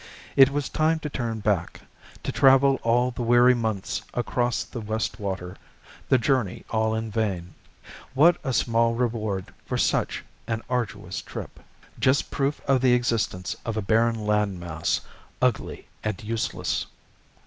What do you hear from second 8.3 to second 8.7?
a